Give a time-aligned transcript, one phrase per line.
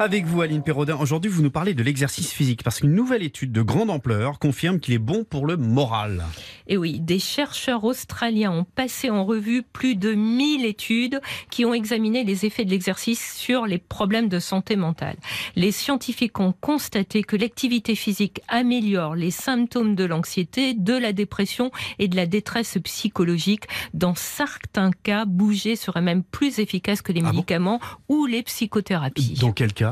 [0.00, 3.50] Avec vous, Aline Perraudin, aujourd'hui, vous nous parlez de l'exercice physique parce qu'une nouvelle étude
[3.50, 6.22] de grande ampleur confirme qu'il est bon pour le moral.
[6.68, 11.20] Et oui, des chercheurs australiens ont passé en revue plus de 1000 études
[11.50, 15.16] qui ont examiné les effets de l'exercice sur les problèmes de santé mentale.
[15.56, 21.72] Les scientifiques ont constaté que l'activité physique améliore les symptômes de l'anxiété, de la dépression
[21.98, 23.64] et de la détresse psychologique.
[23.94, 27.30] Dans certains cas, bouger serait même plus efficace que les Ah bon?
[27.32, 29.34] médicaments ou les psychothérapies.
[29.40, 29.87] Dans quel cas?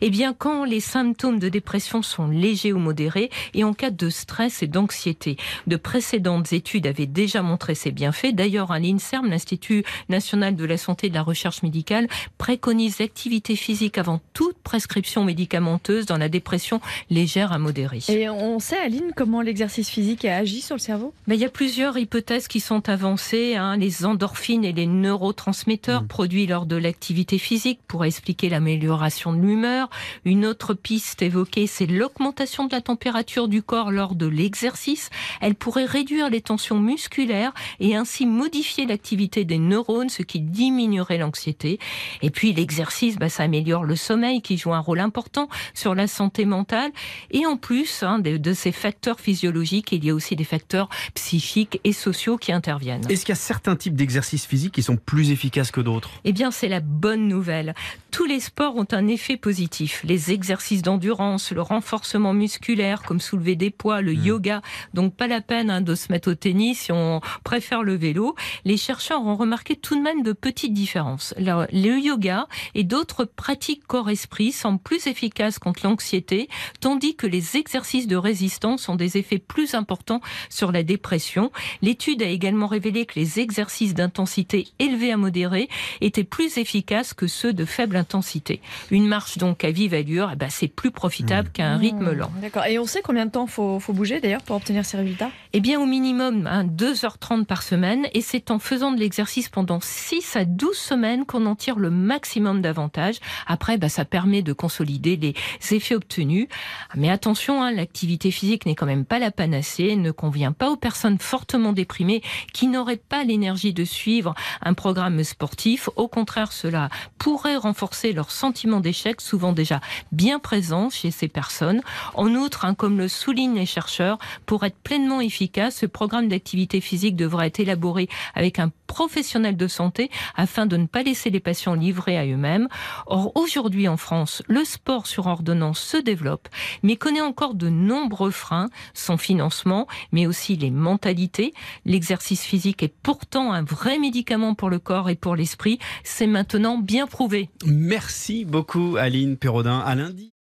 [0.00, 4.08] Eh bien, quand les symptômes de dépression sont légers ou modérés et en cas de
[4.10, 5.36] stress et d'anxiété.
[5.66, 8.32] De précédentes études avaient déjà montré ces bienfaits.
[8.34, 13.56] D'ailleurs, à l'INSERM, l'Institut national de la santé et de la recherche médicale, préconise l'activité
[13.56, 16.80] physique avant toute prescription médicamenteuse dans la dépression
[17.10, 18.00] légère à modérée.
[18.08, 21.12] Et on sait, Aline, comment l'exercice physique agit sur le cerveau?
[21.26, 23.56] Mais il y a plusieurs hypothèses qui sont avancées.
[23.56, 23.76] hein.
[23.76, 26.06] Les endorphines et les neurotransmetteurs Mm.
[26.08, 29.90] produits lors de l'activité physique pour expliquer l'amélioration de l'humeur.
[30.24, 35.10] Une autre piste évoquée, c'est l'augmentation de la température du corps lors de l'exercice.
[35.40, 41.18] Elle pourrait réduire les tensions musculaires et ainsi modifier l'activité des neurones, ce qui diminuerait
[41.18, 41.78] l'anxiété.
[42.22, 46.06] Et puis l'exercice, bah, ça améliore le sommeil qui joue un rôle important sur la
[46.06, 46.92] santé mentale.
[47.30, 50.88] Et en plus hein, de, de ces facteurs physiologiques, il y a aussi des facteurs
[51.14, 53.10] psychiques et sociaux qui interviennent.
[53.10, 56.10] Est-ce qu'il y a certains types d'exercices physiques qui sont plus efficaces que d'autres?
[56.24, 57.74] Eh bien, c'est la bonne nouvelle.
[58.10, 60.02] Tous les sports ont un effet positif.
[60.04, 64.62] Les exercices d'endurance, le renforcement musculaire, comme soulever des poids, le yoga.
[64.92, 68.34] Donc, pas la peine hein, de se mettre au tennis si on préfère le vélo.
[68.64, 71.34] Les chercheurs ont remarqué tout de même de petites différences.
[71.38, 76.48] Le, le yoga et d'autres pratiques corps-esprit semblent plus efficaces contre l'anxiété,
[76.80, 81.50] tandis que les exercices de résistance ont des effets plus importants sur la dépression.
[81.82, 85.68] L'étude a également révélé que les exercices d'intensité élevée à modérée
[86.00, 88.60] étaient plus efficaces que ceux de faible intensité.
[88.90, 92.30] Une marche donc à vive allure, eh ben, c'est plus profitable qu'un rythme lent.
[92.36, 92.66] Mmh, D'accord.
[92.66, 95.30] Et on sait combien de temps faut, faut bouger d'ailleurs pour obtenir ces résultats?
[95.52, 98.06] Eh bien, au minimum, hein, 2h30 par semaine.
[98.12, 101.90] Et c'est en faisant de l'exercice pendant 6 à 12 semaines qu'on en tire le
[101.90, 103.16] maximum d'avantages.
[103.46, 105.34] Après, bah, ça permet de consolider les
[105.74, 106.48] effets obtenus.
[106.94, 109.96] Mais attention, hein, l'activité physique n'est quand même pas la panacée.
[109.96, 115.22] Ne convient pas aux personnes fortement déprimées qui n'auraient pas l'énergie de suivre un programme
[115.24, 115.88] sportif.
[115.96, 119.80] Au contraire, cela pourrait renforcer leur sentiment d'échec, souvent déjà
[120.12, 121.82] bien présent chez ces personnes.
[122.14, 126.80] En outre, hein, comme le soulignent les chercheurs, pour être pleinement efficace, ce programme d'activité
[126.80, 131.40] physique devra être élaboré avec un professionnel de santé afin de ne pas laisser les
[131.40, 132.68] patients livrés à eux-mêmes.
[133.06, 136.48] Or, aujourd'hui en France, le sport sur ordonnance se développe,
[136.82, 141.54] mais connaît encore de nombreux freins, son financement, mais aussi les mentalités.
[141.84, 145.78] L'exercice physique est pourtant un vrai médicament pour le corps et pour l'esprit.
[146.02, 147.50] C'est maintenant bien prouvé.
[147.64, 149.78] Merci beaucoup, Aline Perraudin.
[149.78, 150.33] À lundi.